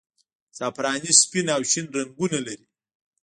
[0.57, 2.65] زعفراني سپین او شین رنګونه لري.